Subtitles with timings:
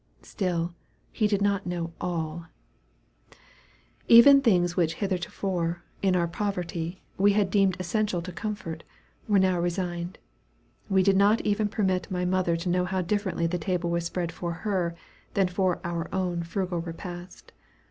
[0.23, 0.73] Still
[1.11, 2.47] he did not know all.
[4.07, 8.83] Even things which heretofore, in our poverty, we had deemed essential to comfort,
[9.27, 10.17] were now resigned.
[10.89, 14.31] We did not even permit my mother to know how differently the table was spread
[14.31, 14.95] for her
[15.35, 17.51] than for our own frugal repast.